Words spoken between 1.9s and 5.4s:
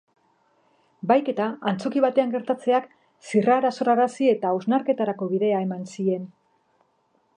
batean gertatzeak zirrara sorrarazi eta hausnarketarako